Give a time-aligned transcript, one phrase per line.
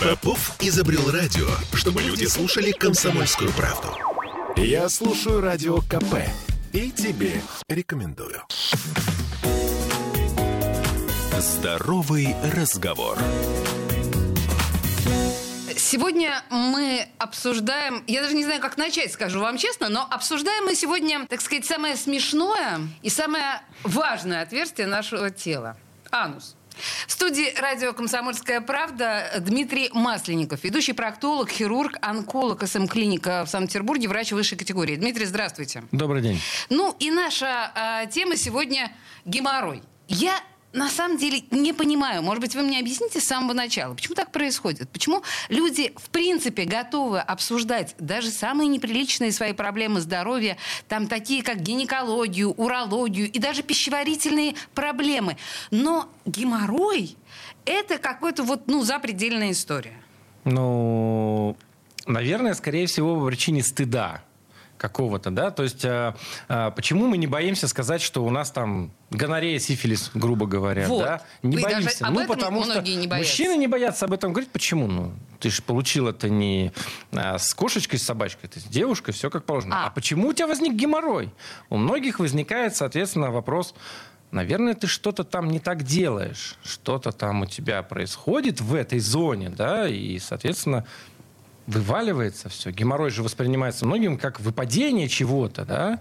[0.00, 3.88] Попов изобрел радио, чтобы люди слушали комсомольскую правду.
[4.56, 6.26] Я слушаю радио КП
[6.72, 8.42] и тебе рекомендую.
[11.38, 13.18] Здоровый разговор.
[15.76, 20.74] Сегодня мы обсуждаем, я даже не знаю, как начать, скажу вам честно, но обсуждаем мы
[20.76, 25.76] сегодня, так сказать, самое смешное и самое важное отверстие нашего тела–
[26.10, 26.56] анус.
[27.06, 34.32] В студии радио «Комсомольская правда» Дмитрий Масленников, ведущий проктолог, хирург, онколог СМ-клиника в Санкт-Петербурге, врач
[34.32, 34.96] высшей категории.
[34.96, 35.84] Дмитрий, здравствуйте.
[35.92, 36.40] Добрый день.
[36.68, 37.72] Ну и наша
[38.04, 38.92] э, тема сегодня–
[39.24, 39.82] геморрой.
[40.08, 40.40] Я
[40.72, 42.22] на самом деле не понимаю.
[42.22, 44.88] Может быть, вы мне объясните с самого начала, почему так происходит?
[44.90, 50.56] Почему люди, в принципе, готовы обсуждать даже самые неприличные свои проблемы здоровья,
[50.88, 55.36] там такие, как гинекологию, урологию и даже пищеварительные проблемы.
[55.70, 57.16] Но геморрой–
[57.64, 60.00] это какой-то вот, ну, запредельная история.
[60.44, 61.56] Ну,
[62.06, 64.22] наверное, скорее всего, по причине стыда
[64.80, 66.16] какого-то, да, то есть а,
[66.48, 71.02] а, почему мы не боимся сказать, что у нас там гонорея, сифилис, грубо говоря, вот.
[71.02, 74.86] да, не Вы боимся, ну потому что не мужчины не боятся об этом говорить, почему,
[74.86, 76.72] ну, ты же получил это не
[77.12, 79.84] а, с кошечкой, с собачкой, ты с девушкой, все как положено.
[79.84, 79.86] А.
[79.88, 81.30] а почему у тебя возник геморрой?
[81.68, 83.74] У многих возникает, соответственно, вопрос,
[84.30, 89.50] наверное, ты что-то там не так делаешь, что-то там у тебя происходит в этой зоне,
[89.50, 90.86] да, и, соответственно,
[91.70, 92.70] вываливается все.
[92.70, 96.00] Геморрой же воспринимается многим как выпадение чего-то, да?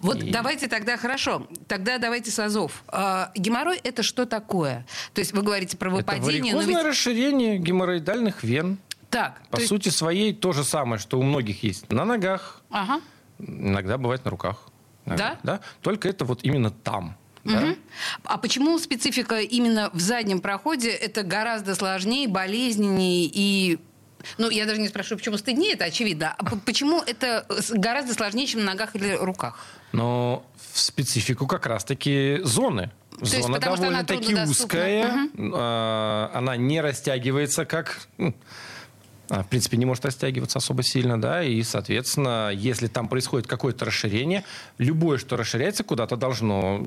[0.00, 0.30] Вот и...
[0.30, 2.82] давайте тогда, хорошо, тогда давайте с азов.
[2.88, 4.86] А, геморрой– это что такое?
[5.12, 6.48] То есть вы говорите про выпадение...
[6.52, 6.86] Это варикозное ведь...
[6.86, 8.78] расширение геморроидальных вен.
[9.10, 9.42] Так.
[9.50, 9.68] По есть...
[9.68, 13.00] сути своей то же самое, что у многих есть на ногах, ага.
[13.38, 14.68] иногда бывает на руках.
[15.06, 15.38] Да?
[15.42, 15.60] да?
[15.82, 17.16] Только это вот именно там.
[17.44, 17.58] Да?
[17.58, 17.76] Угу.
[18.24, 23.78] А почему специфика именно в заднем проходе это гораздо сложнее, болезненнее и
[24.38, 26.34] ну, я даже не спрашиваю, почему стыднее, это очевидно.
[26.38, 29.58] А почему это гораздо сложнее, чем на ногах или руках?
[29.92, 32.90] Но в специфику как раз-таки зоны.
[33.20, 35.56] То Зона довольно-таки узкая, угу.
[35.56, 38.08] она не растягивается как
[39.30, 43.86] а, в принципе, не может растягиваться особо сильно, да, и, соответственно, если там происходит какое-то
[43.86, 44.44] расширение,
[44.78, 46.86] любое, что расширяется, куда-то должно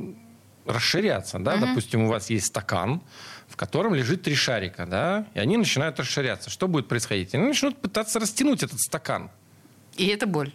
[0.66, 1.66] расширяться, да, угу.
[1.68, 3.02] допустим, у вас есть стакан,
[3.48, 6.50] в котором лежит три шарика, да, и они начинают расширяться.
[6.50, 7.34] Что будет происходить?
[7.34, 9.30] Они начнут пытаться растянуть этот стакан.
[9.96, 10.54] И это боль.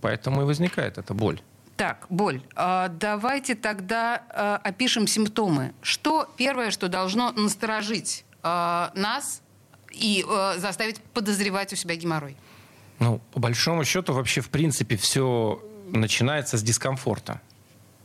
[0.00, 1.40] Поэтому и возникает эта боль.
[1.76, 2.40] Так, боль.
[2.54, 5.74] А, давайте тогда а, опишем симптомы.
[5.82, 9.42] Что первое, что должно насторожить а, нас
[9.92, 10.24] и
[10.56, 12.36] заставить подозревать у себя геморрой?
[12.98, 17.40] Ну, по большому счету, вообще, в принципе, все начинается с дискомфорта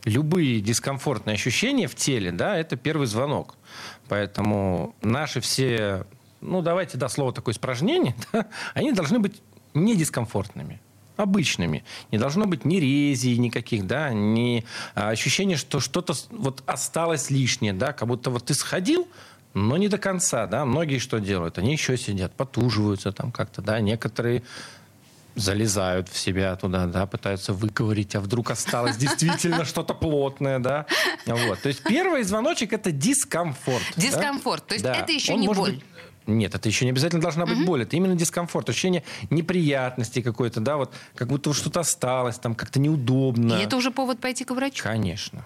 [0.04, 3.56] любые дискомфортные ощущения в теле, да, это первый звонок.
[4.08, 6.06] Поэтому наши все,
[6.40, 9.40] ну, давайте, да, слово такое испражнение, да, они должны быть
[9.74, 10.80] не дискомфортными
[11.16, 11.84] обычными.
[12.10, 14.64] Не должно быть ни резий никаких, да, ни
[14.94, 19.06] а, ощущения, что что-то вот осталось лишнее, да, как будто вот ты сходил,
[19.54, 20.64] но не до конца, да.
[20.64, 21.58] Многие что делают?
[21.58, 23.80] Они еще сидят, потуживаются там как-то, да.
[23.80, 24.42] Некоторые
[25.34, 30.86] залезают в себя туда, да, пытаются выковырить, а вдруг осталось действительно что-то плотное, да.
[31.26, 31.60] Вот.
[31.60, 33.84] То есть первый звоночек– это дискомфорт.
[33.96, 34.62] Дискомфорт.
[34.62, 34.68] Да?
[34.68, 34.94] То есть да.
[34.94, 35.72] это еще Он не боль.
[35.72, 35.84] Быть...
[36.26, 37.82] Нет, это еще не обязательно должна быть боль.
[37.82, 43.54] Это именно дискомфорт, ощущение неприятности какой-то, да, вот как будто что-то осталось, там как-то неудобно.
[43.54, 44.82] И это уже повод пойти к врачу?
[44.84, 45.44] Конечно.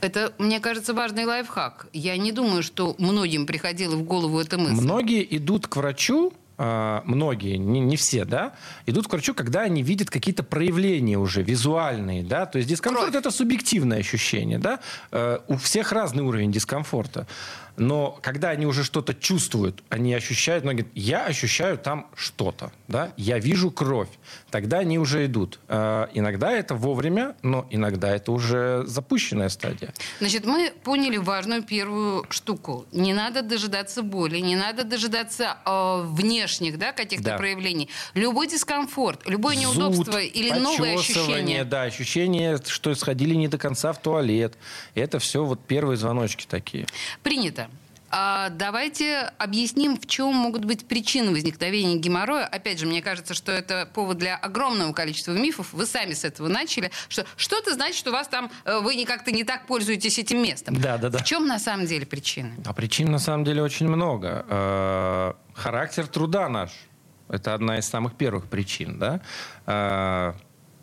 [0.00, 1.86] Это, мне кажется, важный лайфхак.
[1.92, 4.74] Я не думаю, что многим приходило в голову эта мысль.
[4.74, 8.52] Многие идут к врачу, многие, не, не все, да,
[8.86, 13.20] идут к врачу, когда они видят какие-то проявления уже визуальные, да, то есть дискомфорт Кровь.
[13.20, 17.26] это субъективное ощущение, да, э, у всех разный уровень дискомфорта.
[17.76, 23.38] Но когда они уже что-то чувствуют, они ощущают, многие, я ощущаю там что-то, да, я
[23.38, 24.08] вижу кровь,
[24.50, 25.58] тогда они уже идут.
[25.68, 29.92] Э, иногда это вовремя, но иногда это уже запущенная стадия.
[30.20, 32.86] Значит, мы поняли важную первую штуку.
[32.92, 37.36] Не надо дожидаться боли, не надо дожидаться э, внешних, да, каких-то да.
[37.36, 37.88] проявлений.
[38.14, 41.64] Любой дискомфорт, любое неудобство Зуд, или новое ощущение.
[41.64, 44.54] Да, ощущение, что сходили не до конца в туалет.
[44.94, 46.86] Это все вот первые звоночки такие.
[47.22, 47.63] Принято.
[48.16, 52.46] А давайте объясним, в чем могут быть причины возникновения геморроя.
[52.46, 55.72] Опять же, мне кажется, что это повод для огромного количества мифов.
[55.72, 59.32] Вы сами с этого начали, что что-то значит, что у вас там э, вы как-то
[59.32, 60.80] не так пользуетесь этим местом.
[60.80, 61.18] Да, да, да.
[61.18, 62.54] В чем на самом деле причины?
[62.64, 64.46] А причин на самом деле очень много.
[64.48, 66.70] Э, характер труда наш.
[67.28, 70.34] Это одна из самых первых причин, да.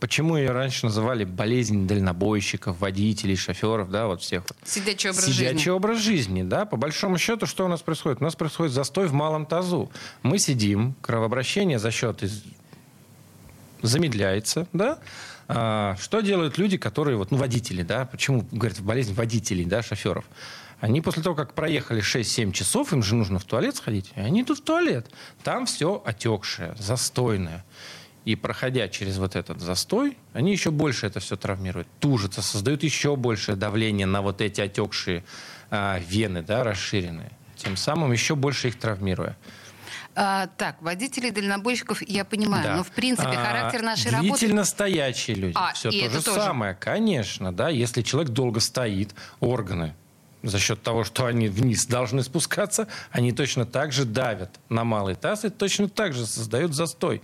[0.02, 4.44] Почему ее раньше называли болезнь дальнобойщиков, водителей, шоферов, да, вот всех.
[4.66, 5.70] Сидячий образ Сидячий жизни.
[5.70, 6.66] образ жизни, да.
[6.66, 8.20] По большому счету, что у нас происходит?
[8.20, 9.92] У нас происходит застой в малом тазу.
[10.24, 12.44] Мы сидим, кровообращение за счет из...
[13.84, 14.98] замедляется, да.
[15.48, 20.26] А, что делают люди, которые, вот, ну, водители, да, почему, говорят, болезнь водителей, да, шоферов?
[20.80, 24.42] Они после того, как проехали 6-7 часов, им же нужно в туалет сходить, и они
[24.42, 25.12] идут в туалет.
[25.44, 27.64] Там все отекшее, застойное.
[28.24, 33.16] И проходя через вот этот застой, они еще больше это все травмируют, тужатся, создают еще
[33.16, 35.24] большее давление на вот эти отекшие
[35.72, 37.32] а, вены, да, расширенные.
[37.56, 39.36] Тем самым еще больше их травмируя.
[40.14, 42.76] А, так, водителей дальнобойщиков я понимаю, Да.
[42.78, 44.38] но в принципе А, характер нашей работы...
[44.40, 45.54] Длительно стоящие люди.
[45.56, 46.42] А, Все то же тоже.
[46.42, 47.70] самое, конечно, да.
[47.70, 49.96] Если человек долго стоит, органы
[50.44, 55.16] за счет того, что они вниз должны спускаться, они точно так же давят на малый
[55.16, 57.22] таз и точно так же создают застой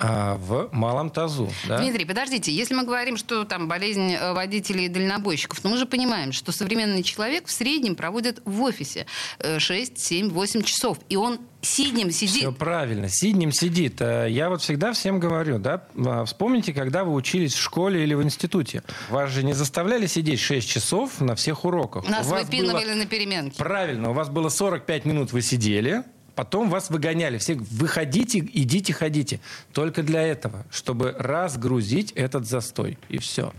[0.00, 1.50] а, в малом тазу.
[1.66, 1.78] Да?
[1.78, 5.86] Дмитрий, подождите, если мы говорим, что там болезнь э, водителей и дальнобойщиков, но мы же
[5.86, 9.06] понимаем, что современный человек в среднем проводит в офисе
[9.38, 12.36] э, 6, 7, 8 часов, и он сиднем сидит.
[12.42, 14.00] Все правильно, сиднем сидит.
[14.00, 18.14] Э, Я вот всегда всем говорю, да, а, вспомните, когда вы учились в школе или
[18.14, 18.82] в институте.
[19.10, 22.08] Вас же не заставляли сидеть 6 часов на всех уроках.
[22.08, 23.56] Нас выпинывали было- на переменке.
[23.58, 26.04] Правильно, у вас было 45 минут, вы сидели,
[26.38, 27.36] потом вас выгоняли.
[27.38, 29.40] Все, выходите, идите, ходите.
[29.72, 32.96] Только для этого, чтобы разгрузить этот застой.
[33.08, 33.52] И все.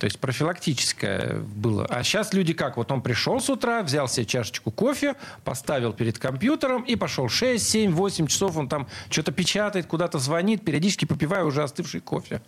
[0.00, 1.86] То есть профилактическое было.
[1.88, 2.76] А сейчас люди как?
[2.78, 5.14] Вот он пришел с утра, взял себе чашечку кофе,
[5.44, 8.56] поставил перед компьютером и пошел 6, 7, 8 часов.
[8.56, 12.42] Он там что-то печатает, куда-то звонит, периодически попивая уже остывший кофе.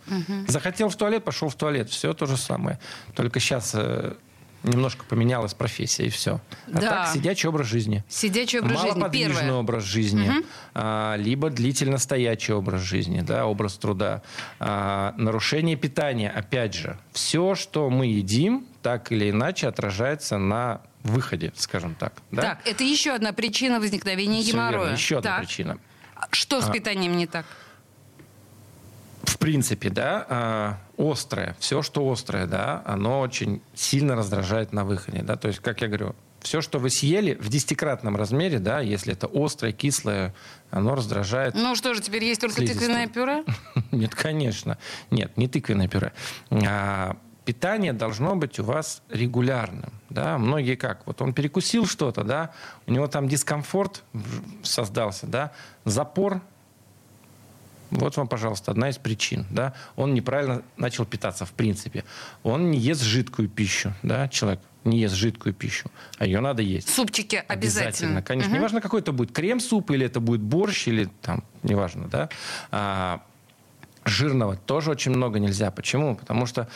[0.49, 1.89] Захотел в туалет, пошел в туалет.
[1.89, 2.79] Все то же самое.
[3.15, 3.73] Только сейчас
[4.67, 6.39] немножко поменялась профессия и все.
[6.67, 6.89] А Да.
[6.89, 8.03] так сидячий образ жизни.
[8.09, 8.87] Сидячий образ жизни.
[8.89, 9.53] Малоподвижный Первое.
[9.59, 10.31] образ жизни,
[10.73, 14.21] а, либо длительно стоячий образ жизни, да, образ труда.
[14.59, 21.53] А, нарушение питания, опять же, все, что мы едим, так или иначе отражается на выходе,
[21.55, 22.13] скажем так.
[22.31, 22.41] Да?
[22.41, 24.91] Так, это еще одна причина возникновения геморроя.
[24.93, 25.39] Еще одна Так.
[25.45, 25.77] причина.
[26.31, 26.71] Что с А.
[26.71, 27.45] питанием не так?
[29.27, 35.21] В принципе, да, а, острое, все, что острое, да, оно очень сильно раздражает на выходе,
[35.21, 39.13] да, то есть, как я говорю, все, что вы съели в десятикратном размере, да, если
[39.13, 40.33] это острое, кислое,
[40.71, 41.55] оно раздражает.
[41.55, 42.87] Ну что же, теперь есть только Слизистую.
[42.87, 43.43] тыквенное пюре?
[43.91, 44.77] Нет, конечно.
[45.11, 46.13] Нет, не тыквенное пюре.
[46.51, 49.91] А, питание должно быть у вас регулярным.
[50.09, 50.37] Да?
[50.37, 51.05] Многие как?
[51.05, 52.53] Вот он перекусил что-то, да,
[52.85, 54.03] у него там дискомфорт
[54.63, 55.51] создался, да,
[55.85, 56.41] запор.
[57.91, 59.45] Вот вам, пожалуйста, одна из причин.
[59.49, 59.73] Да?
[59.95, 62.03] Он неправильно начал питаться, в принципе.
[62.43, 63.93] Он не ест жидкую пищу.
[64.03, 64.27] Да?
[64.27, 66.89] Человек не ест жидкую пищу, а ее надо есть.
[66.89, 68.21] Супчики обязательно.
[68.21, 68.59] Конечно, Мгм.
[68.59, 72.29] неважно, какой это будет крем-суп, или это будет борщ, или там, неважно, да.
[72.71, 73.21] А,
[74.05, 75.69] Жирного тоже очень много нельзя.
[75.69, 76.15] Почему?
[76.15, 76.69] Потому что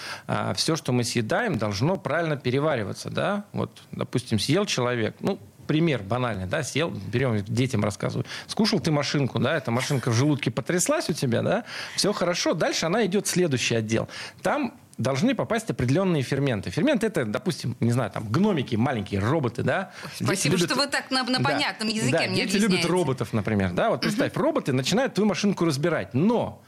[0.55, 3.09] все, что мы съедаем, должно правильно перевариваться.
[3.09, 3.45] Да?
[3.53, 8.25] Вот, допустим, съел человек, ну, пример банальный, да, съел, берем, детям рассказываю.
[8.47, 11.63] Скушал ты машинку, да, эта машинка в желудке потряслась у тебя, да,
[11.95, 14.07] все хорошо, дальше она идет в следующий отдел.
[14.41, 16.69] Там должны попасть определенные ферменты.
[16.69, 19.91] Ферменты это, допустим, не знаю, там гномики, маленькие роботы, да.
[20.19, 22.65] Дети Спасибо, любят- что вы так на, на Да, понятном языке да, мне дети любят
[22.65, 22.87] объясняете.
[22.89, 23.89] роботов, например, да.
[23.89, 26.61] Вот представь, роботы начинают твою машинку разбирать, но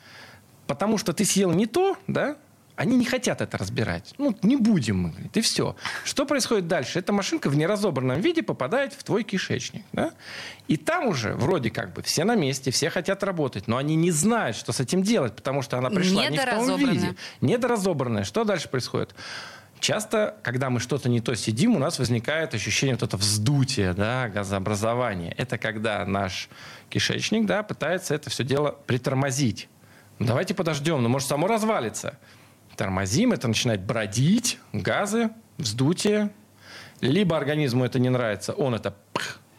[0.66, 2.36] потому что ты съел не то, да,
[2.76, 4.14] они не хотят это разбирать.
[4.18, 5.76] Ну, не будем мы, говорит, и все.
[6.04, 7.00] Что происходит дальше?
[7.00, 9.84] Эта машинка в неразобранном виде попадает в твой кишечник.
[9.94, 10.12] Да?
[10.68, 14.12] И там уже вроде как бы все на месте, все хотят работать, но они не
[14.12, 17.16] знают, что с этим делать, потому что она пришла не в том виде.
[17.42, 18.24] Недоразобранная.
[18.24, 19.14] Что дальше происходит?
[19.80, 24.30] Часто, когда мы что-то не то сидим, у нас возникает ощущение вот это вздутия, да,
[24.30, 25.36] газообразования.
[25.38, 26.48] Это когда наш
[26.90, 29.68] кишечник да, пытается это все дело притормозить.
[30.20, 32.18] Ну, Давайте подождем, ну может само развалится.
[32.76, 36.32] Тормозим, это начинает бродить, газы, вздутие.
[37.02, 38.96] Либо организму это не нравится, он это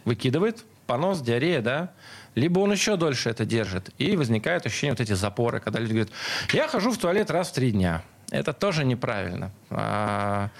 [0.04, 1.92] выкидывает, понос, диарея, да.
[2.34, 3.90] Либо он еще дольше это держит.
[3.98, 6.10] И возникает ощущение вот эти запоры, когда люди говорят,
[6.52, 8.02] я хожу в туалет раз в три дня.
[8.30, 9.52] Это тоже неправильно.
[9.70, 10.50] А,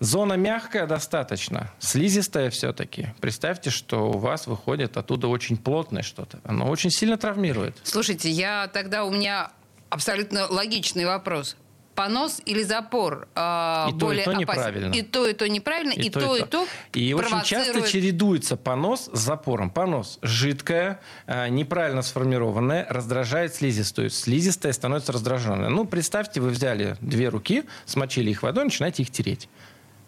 [0.00, 3.08] Зона мягкая достаточно, слизистая все-таки.
[3.20, 6.40] Представьте, что у вас выходит оттуда очень плотное что-то.
[6.42, 7.76] Оно очень сильно травмирует.
[7.82, 9.52] Слушайте, я тогда у меня
[9.90, 11.56] абсолютно логичный вопрос.
[12.00, 14.40] Понос или запор а, И то, и более то опасен?
[14.40, 14.94] неправильно.
[14.94, 16.66] И то, и то неправильно, и, то, и то.
[16.94, 19.68] И очень часто чередуется понос с запором.
[19.68, 24.08] Понос жидкое, а, неправильно сформированное, раздражает слизистую.
[24.08, 25.68] Слизистая становится раздраженной.
[25.68, 29.50] Ну, представьте, вы взяли две руки, смочили их водой, начинаете их тереть.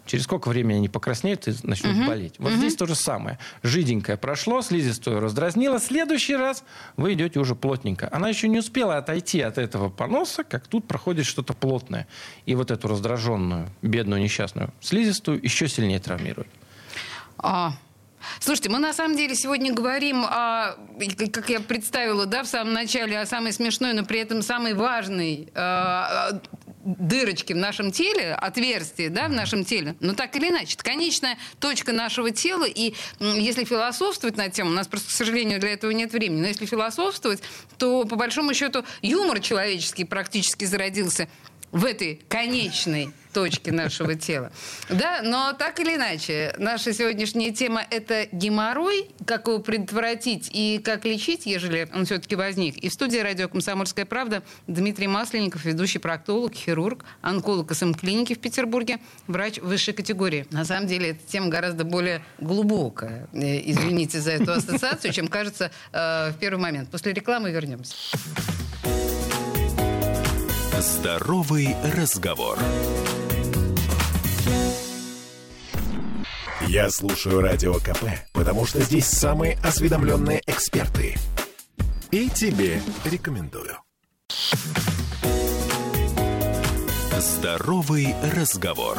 [0.05, 2.07] Через сколько времени они покраснеют и начнут угу.
[2.07, 2.35] болеть.
[2.37, 2.57] Вот угу.
[2.57, 3.39] здесь то же самое.
[3.63, 5.79] Жиденькое прошло, слизистую раздразнило.
[5.79, 6.63] Следующий раз
[6.97, 8.09] вы идете уже плотненько.
[8.11, 12.07] Она еще не успела отойти от этого поноса, как тут проходит что-то плотное.
[12.45, 16.49] И вот эту раздраженную, бедную, несчастную слизистую еще сильнее травмирует.
[17.37, 17.73] А,
[18.39, 20.75] Слушайте, мы на самом деле сегодня говорим о,
[21.31, 25.49] как я представила, да, в самом начале, о самой смешной, но при этом самой важной
[25.53, 26.39] э,
[26.83, 29.95] дырочке в нашем теле, отверстие, да, в нашем теле.
[29.99, 32.65] Но так или иначе, это конечная точка нашего тела.
[32.65, 36.47] И если философствовать на тему, у нас просто, к сожалению, для этого нет времени, но
[36.47, 37.41] если философствовать,
[37.77, 41.27] то, по большому счету, юмор человеческий практически зародился
[41.71, 44.51] в этой конечной точке нашего тела.
[44.89, 51.05] Да, но так или иначе, наша сегодняшняя тема– это геморрой, как его предотвратить и как
[51.05, 52.77] лечить, ежели он все-таки возник.
[52.77, 58.99] И в студии радио «Комсомольская правда» Дмитрий Масленников, ведущий проктолог, хирург, онколог СМ-клиники в Петербурге,
[59.27, 60.45] врач высшей категории.
[60.51, 65.71] На самом деле, эта тема гораздо более глубокая, э, извините за эту ассоциацию, чем кажется
[65.91, 66.89] э, в первый момент.
[66.89, 67.95] После рекламы вернемся.
[70.79, 72.59] Здоровый разговор.
[76.67, 81.15] Я слушаю Радио КП, потому что здесь самые осведомленные эксперты.
[82.11, 83.77] И тебе рекомендую.
[87.19, 88.97] Здоровый разговор.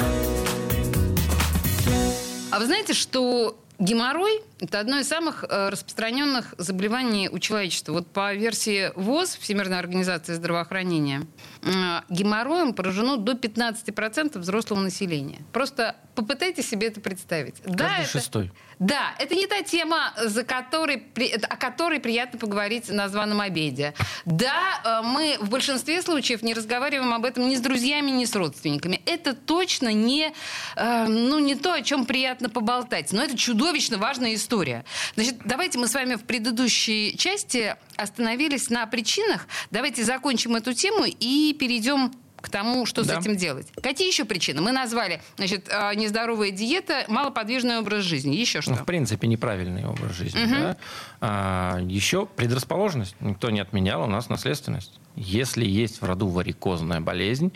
[2.50, 7.92] А вы знаете, что Геморрой– это одно из самых э, распространенных заболеваний у человечества.
[7.92, 11.22] Вот по версии ВОЗ, Всемирной организации здравоохранения,
[11.62, 15.40] э, геморроем поражено до 15% взрослого населения.
[15.52, 17.56] Просто попытайтесь себе это представить.
[17.62, 18.52] Каждый да, это, шестой.
[18.78, 21.02] Да, это не та тема, за которой,
[21.48, 23.94] о которой приятно поговорить на званом обеде.
[24.24, 28.34] Да, э, мы в большинстве случаев не разговариваем об этом ни с друзьями, ни с
[28.34, 29.00] родственниками.
[29.06, 30.32] Это точно не,
[30.76, 33.12] ну, не то, о чем приятно поболтать.
[33.12, 34.84] Но это чудо чудовищно важная история.
[35.14, 39.48] Значит, давайте мы с вами в предыдущей части остановились на причинах.
[39.70, 42.12] Давайте закончим эту тему и перейдем
[42.44, 43.14] к тому, что да.
[43.14, 43.68] с этим делать.
[43.82, 44.60] Какие еще причины?
[44.60, 48.36] Мы назвали, значит, а, нездоровая диета, малоподвижный образ жизни.
[48.36, 48.72] Еще что?
[48.72, 50.44] Ну, в принципе, неправильный образ жизни.
[50.44, 50.54] Угу.
[50.54, 50.76] Да?
[51.22, 53.16] А, еще предрасположенность.
[53.20, 55.00] Никто не отменял, у нас наследственность.
[55.16, 57.50] Если есть в роду варикозная болезнь,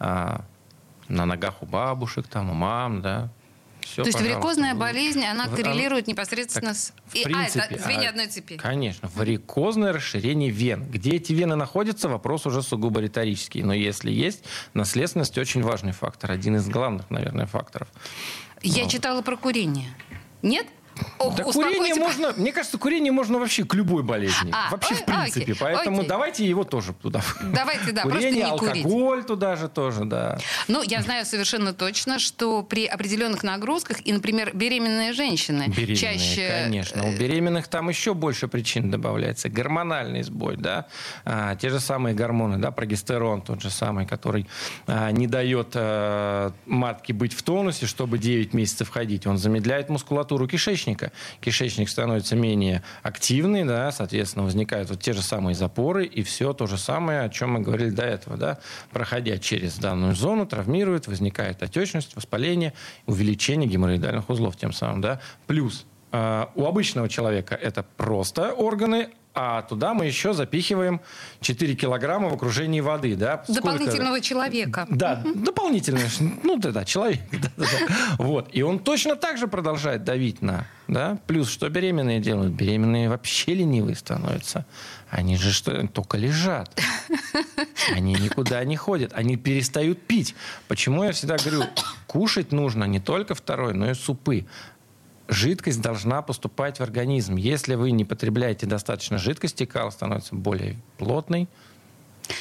[0.00, 0.44] а,
[1.06, 3.28] на ногах у бабушек, там, у мам, да,
[3.82, 6.92] все, То есть варикозная болезнь, она коррелирует непосредственно так, с...
[7.06, 8.56] В принципе, а, это звенья а, одной цепи.
[8.56, 9.10] Конечно.
[9.14, 10.84] Варикозное расширение вен.
[10.90, 13.62] Где эти вены находятся, вопрос уже сугубо риторический.
[13.62, 16.32] Но если есть, наследственность очень важный фактор.
[16.32, 17.88] Один из главных, наверное, факторов.
[18.62, 18.92] Я вот.
[18.92, 19.88] читала про курение.
[20.42, 20.66] Нет?
[21.36, 24.50] Да курение можно, мне кажется, курение можно вообще к любой болезни.
[24.52, 25.42] А, вообще, ой, в принципе.
[25.42, 26.08] Окей, Поэтому окей.
[26.08, 27.22] давайте его тоже туда.
[27.42, 29.26] Давайте, да, Курение, просто не алкоголь курить.
[29.26, 30.38] туда же тоже, да.
[30.68, 36.62] Ну, я знаю совершенно точно, что при определенных нагрузках, и, например, беременные женщины беременные, чаще...
[36.64, 37.04] конечно.
[37.04, 39.48] У э, беременных там еще больше причин добавляется.
[39.48, 40.86] Гормональный сбой, да.
[41.24, 44.46] А, те же самые гормоны, да, прогестерон тот же самый, который
[44.86, 49.26] а, не дает а, матке быть в тонусе, чтобы 9 месяцев ходить.
[49.26, 51.12] Он замедляет мускулатуру кишечника кишечника.
[51.40, 56.66] Кишечник становится менее активный, да, соответственно, возникают вот те же самые запоры, и все то
[56.66, 58.36] же самое, о чем мы говорили до этого.
[58.36, 58.58] Да,
[58.90, 62.72] проходя через данную зону, травмирует, возникает отечность, воспаление,
[63.06, 65.00] увеличение геморроидальных узлов тем самым.
[65.00, 65.20] Да.
[65.46, 71.00] Плюс у обычного человека это просто органы, а туда мы еще запихиваем
[71.40, 73.16] 4 килограмма в окружении воды.
[73.16, 73.44] Да?
[73.48, 74.20] Дополнительного Сколько?
[74.20, 74.86] человека.
[74.90, 75.34] Да, угу.
[75.40, 76.06] дополнительного.
[76.42, 77.20] Ну да, да, человек.
[77.32, 77.94] Да, да, да.
[78.18, 78.48] Вот.
[78.52, 80.66] И он точно так же продолжает давить на...
[80.86, 81.18] Да?
[81.26, 82.52] Плюс, что беременные делают?
[82.52, 84.66] Беременные вообще ленивые становятся.
[85.10, 86.78] Они же что, только лежат.
[87.90, 89.12] Они никуда не ходят.
[89.14, 90.34] Они перестают пить.
[90.68, 91.64] Почему я всегда говорю,
[92.06, 94.46] кушать нужно не только второй, но и супы
[95.28, 97.36] жидкость должна поступать в организм.
[97.36, 101.48] Если вы не потребляете достаточно жидкости, кал становится более плотный,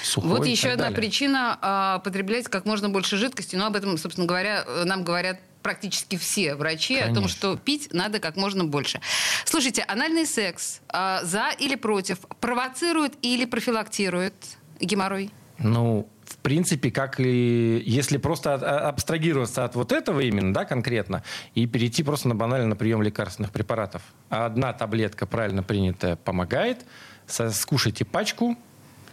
[0.03, 0.97] Сухой вот еще одна далее.
[0.97, 3.55] причина а, потреблять как можно больше жидкости.
[3.55, 7.11] Но об этом, собственно говоря, нам говорят практически все врачи Конечно.
[7.11, 9.01] о том, что пить надо как можно больше.
[9.45, 14.33] Слушайте, анальный секс а, за или против провоцирует или профилактирует
[14.79, 15.31] геморрой?
[15.59, 16.07] Ну,
[16.41, 21.23] принципе, как и если просто а, абстрагироваться от вот этого именно, да, конкретно,
[21.55, 24.01] и перейти просто на банально на прием лекарственных препаратов.
[24.29, 26.85] Одна таблетка правильно принятая помогает,
[27.27, 28.57] скушайте пачку,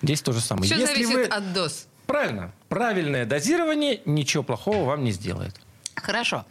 [0.03, 0.67] здесь то же самое.
[0.67, 1.25] Все если зависит вы...
[1.25, 1.87] от доз.
[2.07, 2.53] Правильно.
[2.69, 5.55] Правильное дозирование ничего плохого вам не сделает.
[5.95, 6.47] Хорошо.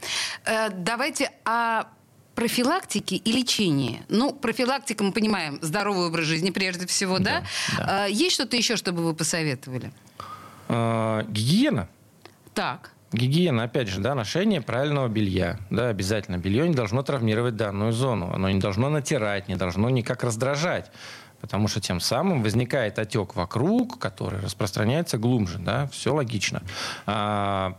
[0.46, 1.86] Э, давайте о
[2.36, 4.04] профилактике и лечении.
[4.10, 7.44] Ну, профилактика, мы понимаем, здоровый образ жизни прежде всего, да?
[7.78, 7.86] да?
[7.86, 8.08] да.
[8.08, 9.92] Э, есть что-то еще, чтобы вы посоветовали?
[10.68, 11.88] Э, гигиена.
[12.54, 12.92] Так.
[13.14, 15.60] Гигиена, опять же, да, ношение правильного белья.
[15.70, 16.38] Да, обязательно.
[16.38, 18.34] Белье не должно травмировать данную зону.
[18.34, 20.92] Оно не должно натирать, не должно никак раздражать.
[21.40, 25.60] Потому что тем самым возникает отек вокруг, который распространяется глубже.
[25.60, 25.88] Да?
[25.88, 26.64] Все логично.
[27.06, 27.78] А,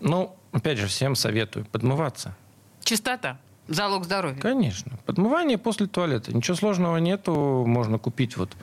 [0.00, 2.34] ну, опять же, всем советую подмываться.
[2.82, 3.38] Чистота.
[3.68, 4.40] Залог здоровья.
[4.40, 4.92] Конечно.
[5.04, 6.34] Подмывание после туалета.
[6.34, 7.64] Ничего сложного нету.
[7.66, 8.56] Можно купить вот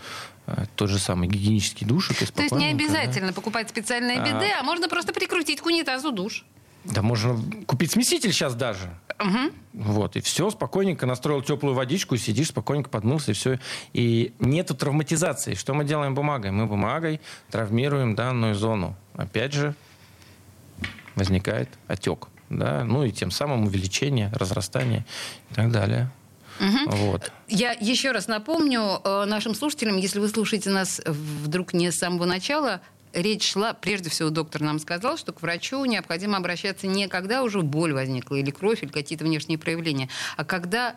[0.48, 2.10] э, тот же самый гигиенический душ.
[2.34, 3.34] То есть не обязательно да?
[3.34, 6.44] покупать специальные биде, а, а можно просто прикрутить к унитазу душ.
[6.86, 8.90] Да можно купить смеситель сейчас даже.
[9.20, 9.84] Угу.
[9.92, 13.60] Вот, и все, спокойненько настроил теплую водичку, сидишь, спокойненько подмылся, и все.
[13.94, 15.54] И нету травматизации.
[15.54, 16.52] Что мы делаем бумагой?
[16.52, 17.22] Мы бумагой
[17.52, 18.96] травмируем данную зону.
[19.14, 19.76] Опять же,
[21.16, 25.06] возникает отек да, ну и тем самым увеличение, разрастание
[25.52, 26.10] и так далее.
[26.60, 26.96] Угу.
[26.96, 27.32] Вот.
[27.48, 32.26] Я еще раз напомню э, нашим слушателям, если вы слушаете нас вдруг не с самого
[32.26, 32.82] начала,
[33.14, 37.62] речь шла, прежде всего доктор нам сказал, что к врачу необходимо обращаться не когда уже
[37.62, 40.96] боль возникла, или кровь, или какие-то внешние проявления, а когда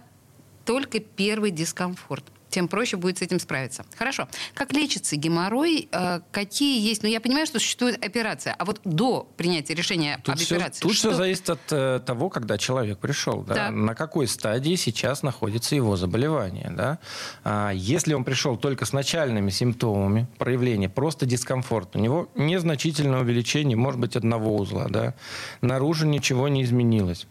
[0.65, 3.85] только первый дискомфорт тем проще будет с этим справиться.
[3.97, 4.29] Хорошо.
[4.55, 5.89] Как лечится геморрой?
[5.93, 7.03] Э, какие есть?
[7.03, 8.55] Ну, я понимаю, что существует операция.
[8.59, 10.81] А вот до принятия решения тут об все, операции...
[10.81, 11.11] Тут что...
[11.11, 13.43] все зависит от э, того, когда человек пришел.
[13.43, 13.55] Да?
[13.55, 13.71] Да.
[13.71, 16.73] На какой стадии сейчас находится его заболевание.
[16.75, 16.99] Да?
[17.45, 23.77] А если он пришел только с начальными симптомами проявления, просто дискомфорт, у него незначительное увеличение,
[23.77, 24.87] может быть, одного узла.
[24.89, 25.15] Да?
[25.61, 27.27] Наружу ничего не изменилось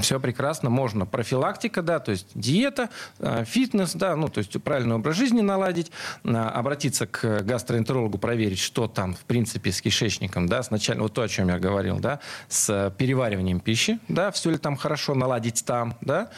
[0.00, 1.06] все прекрасно, можно.
[1.06, 5.90] Профилактика, да, то есть диета, э, фитнес, да, ну, то есть правильный образ жизни наладить,
[6.24, 11.22] э, обратиться к гастроэнтерологу, проверить, что там, в принципе, с кишечником, да, сначала, вот то,
[11.22, 15.96] о чем я говорил, да, с перевариванием пищи, да, все ли там хорошо, наладить там,
[16.00, 16.30] да,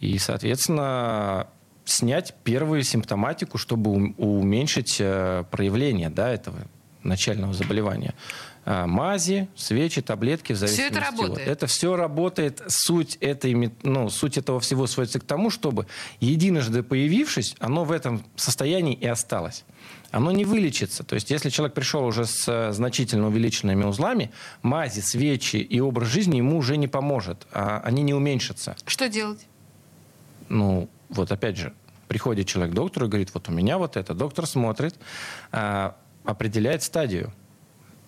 [0.00, 1.48] и, соответственно,
[1.84, 6.58] снять первую симптоматику, чтобы уменьшить э, проявление, да, этого
[7.02, 8.14] начального заболевания.
[8.66, 10.92] А, мази, свечи, таблетки в зависимости.
[10.92, 11.48] Все это работает.
[11.48, 12.62] Это все работает.
[12.68, 15.86] Суть, этой, ну, суть этого всего сводится к тому, чтобы
[16.20, 19.64] единожды появившись, оно в этом состоянии и осталось.
[20.10, 21.04] Оно не вылечится.
[21.04, 24.30] То есть, если человек пришел уже с э, значительно увеличенными узлами,
[24.62, 27.46] мази, свечи и образ жизни ему уже не поможет.
[27.52, 28.76] А они не уменьшатся.
[28.86, 29.46] Что делать?
[30.48, 31.72] Ну, вот опять же,
[32.08, 34.14] приходит человек к доктору и говорит, вот у меня вот это.
[34.14, 34.96] Доктор смотрит,
[35.52, 37.32] а, определяет стадию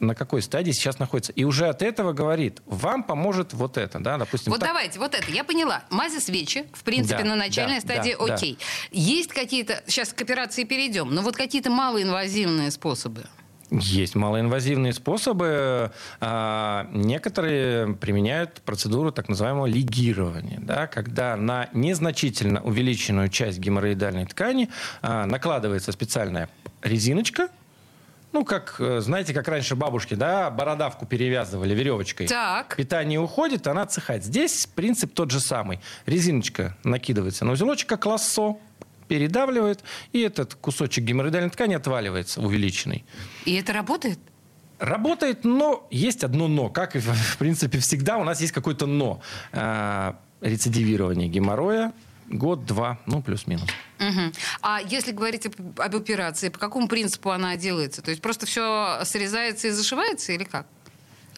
[0.03, 1.33] на какой стадии сейчас находится.
[1.33, 4.53] И уже от этого говорит, вам поможет вот это, да, допустим.
[4.53, 4.69] Вот так.
[4.69, 5.85] давайте, вот это, я поняла.
[5.91, 8.59] Мази свечи, в принципе, да, на начальной да, стадии да, окей.
[8.59, 8.99] Да.
[8.99, 13.25] Есть какие-то, сейчас к операции перейдем, но вот какие-то малоинвазивные способы?
[13.71, 15.93] Есть малоинвазивные способы.
[16.21, 24.69] А, некоторые применяют процедуру так называемого лигирования, да, когда на незначительно увеличенную часть геморроидальной ткани
[25.01, 26.51] а, накладывается специальная
[26.83, 27.49] резиночка,
[28.33, 32.29] ну, как, э, знаете, как раньше бабушки, да, бородавку перевязывали веревочкой.
[32.29, 32.77] Так.
[32.77, 34.25] Питание уходит, она отсыхает.
[34.25, 35.81] Здесь принцип тот же самый.
[36.07, 38.59] Резиночка накидывается на узелочек, как лассо,
[39.09, 39.81] передавливает,
[40.13, 43.05] и этот кусочек геморроидальной ткани отваливается, увеличенный.
[43.45, 44.19] И это работает?
[44.79, 46.71] Работает, но есть одно но.
[46.71, 49.21] Как и, в принципе, всегда у нас есть какое-то но.
[49.53, 51.93] А, рецидивирование геморроя
[52.33, 53.69] год-два, ну, плюс-минус.
[54.01, 54.33] Угу.
[54.63, 58.03] А если говорить об, об операции, по какому принципу она делается?
[58.03, 60.67] То есть просто все срезается и зашивается или как?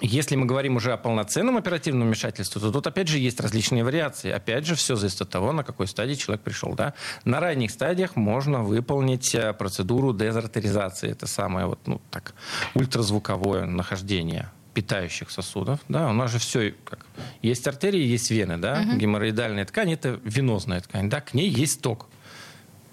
[0.00, 4.30] Если мы говорим уже о полноценном оперативном вмешательстве, то тут опять же есть различные вариации.
[4.30, 6.74] Опять же, все зависит от того, на какой стадии человек пришел.
[6.74, 6.94] Да?
[7.24, 11.10] На ранних стадиях можно выполнить э, процедуру дезартеризации.
[11.10, 12.34] Это самое вот, ну, так,
[12.74, 17.06] ультразвуковое нахождение питающих сосудов, да, у нас же все как
[17.42, 18.98] есть артерии, есть вены, да, угу.
[18.98, 22.08] геморроидальная ткань это венозная ткань, да, к ней есть ток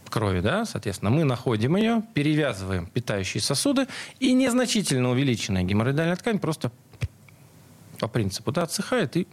[0.10, 3.88] крови, да, соответственно, мы находим ее, перевязываем питающие сосуды,
[4.20, 6.72] и незначительно увеличенная геморроидальная ткань просто
[8.00, 9.28] по принципу, да, отсыхает и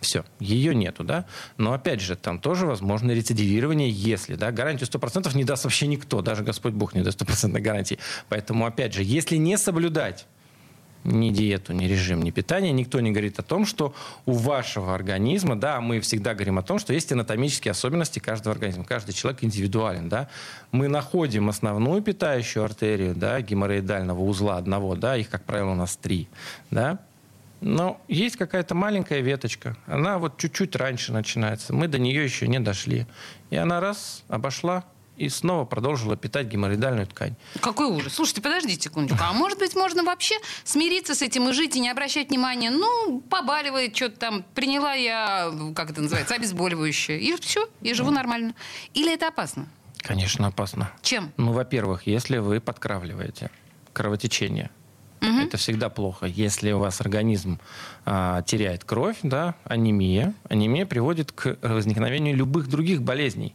[0.00, 1.26] все, ее нету, да.
[1.56, 6.20] Но опять же, там тоже возможно рецидивирование, если, да, гарантию 100% не даст вообще никто,
[6.22, 7.98] даже Господь Бог не даст стопроцентной гарантии.
[8.28, 10.26] Поэтому, опять же, если не соблюдать
[11.06, 13.94] ни диету, ни режим, ни питание, никто не говорит о том, что
[14.26, 18.84] у вашего организма, да, мы всегда говорим о том, что есть анатомические особенности каждого организма.
[18.84, 20.28] Каждый человек индивидуален, да.
[20.72, 25.96] Мы находим основную питающую артерию, да, геморроидального узла одного, да, их, как правило, у нас
[25.96, 26.28] три,
[26.70, 26.98] да.
[27.60, 32.60] Но есть какая-то маленькая веточка, она вот чуть-чуть раньше начинается, мы до нее еще не
[32.60, 33.06] дошли.
[33.50, 34.84] И она раз обошла
[35.16, 37.34] и снова продолжила питать геморроидальную ткань.
[37.60, 38.14] Какой ужас.
[38.14, 39.22] Слушайте, подождите секундочку.
[39.22, 42.70] А может быть, можно вообще смириться с этим и жить, и не обращать внимания?
[42.70, 44.44] Ну, побаливает что-то там.
[44.54, 47.18] Приняла я, как это называется, обезболивающее.
[47.18, 48.54] И все, и живу нормально.
[48.94, 49.68] Или это опасно?
[49.98, 50.90] Конечно, опасно.
[51.02, 51.32] Чем?
[51.36, 53.50] Ну, во-первых, если вы подкравливаете
[53.92, 54.70] кровотечение,
[55.22, 55.46] Угу.
[55.46, 56.26] Это всегда плохо.
[56.26, 57.58] Если у вас организм
[58.04, 63.54] а, теряет кровь, да, анемия, анемия приводит к возникновению любых других болезней.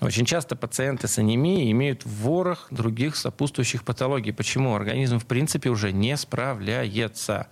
[0.00, 4.32] Очень часто пациенты с анемией имеют ворох других сопутствующих патологий.
[4.32, 4.74] Почему?
[4.74, 7.46] Организм, в принципе, уже не справляется.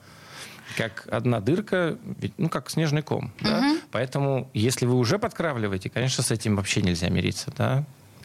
[0.77, 1.99] Как одна дырка,
[2.37, 3.33] ну, как снежный ком.
[3.41, 3.45] Угу.
[3.45, 3.77] Да?
[3.91, 7.53] Поэтому, если вы уже подкравливаете, конечно, с этим вообще нельзя мириться.
[7.57, 7.85] Да?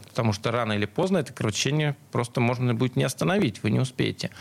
[0.09, 4.31] Потому что рано или поздно это кровотечение просто можно будет не остановить, вы не успеете.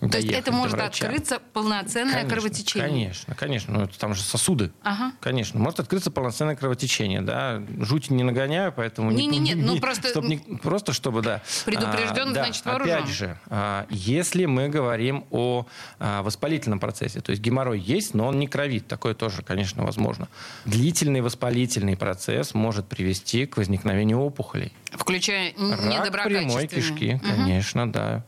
[0.00, 2.88] То есть это может открыться полноценное конечно, кровотечение?
[2.88, 3.74] Конечно, конечно.
[3.74, 4.72] Ну, это там же сосуды.
[4.82, 5.12] Ага.
[5.20, 5.60] Конечно.
[5.60, 7.20] Может открыться полноценное кровотечение.
[7.20, 7.62] Да?
[7.80, 9.10] Жуть не нагоняю, поэтому...
[9.10, 10.08] Не, не, нет, ну просто...
[10.08, 11.42] Чтоб не, просто чтобы, да.
[11.66, 12.94] Предупрежден, а, значит вооружен.
[12.94, 15.66] Опять же, а, если мы говорим о
[15.98, 18.86] а, воспалительном процессе, то есть геморрой есть, но он не кровит.
[18.88, 20.28] Такое тоже, конечно, возможно.
[20.64, 24.72] Длительный воспалительный процесс может привести к возникновению опухолей.
[24.92, 27.92] Включая Рак прямой кишки, конечно, угу.
[27.92, 28.24] да.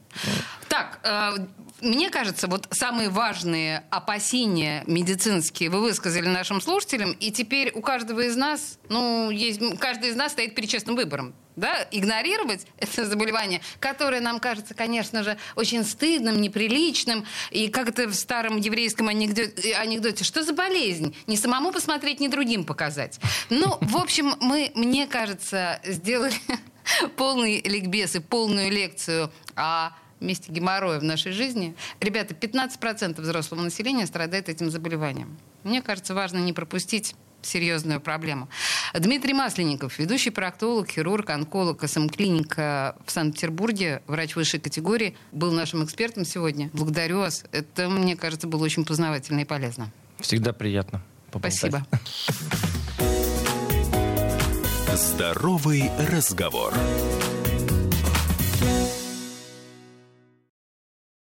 [1.02, 1.36] Э,
[1.80, 8.20] мне кажется, вот самые важные опасения медицинские вы высказали нашим слушателям, и теперь у каждого
[8.20, 11.34] из нас, ну, есть, каждый из нас стоит перед честным выбором.
[11.56, 18.06] Да, игнорировать это заболевание, которое нам кажется, конечно же, очень стыдным, неприличным, и как это
[18.06, 21.16] в старом еврейском анекдоте, анекдоте что за болезнь?
[21.26, 23.18] Не самому посмотреть, не другим показать.
[23.50, 26.34] Ну, в общем, мы, мне кажется, сделали
[27.16, 29.90] полный ликбез и полную лекцию о
[30.22, 31.74] месте геморроя в нашей жизни.
[32.00, 35.36] Ребята, 15% взрослого населения страдает этим заболеванием.
[35.64, 38.48] Мне кажется, важно не пропустить серьезную проблему.
[38.94, 46.24] Дмитрий Масленников, ведущий проктолог, хирург, онколог СМ-клиника в Санкт-Петербурге, врач высшей категории, был нашим экспертом
[46.24, 46.70] сегодня.
[46.72, 47.44] Благодарю вас.
[47.52, 49.90] Это, мне кажется, было очень познавательно и полезно.
[50.20, 51.02] Всегда приятно.
[51.30, 51.54] Поболтать.
[51.54, 51.86] Спасибо.
[54.94, 56.74] Здоровый разговор.